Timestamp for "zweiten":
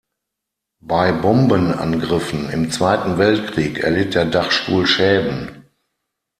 2.71-3.19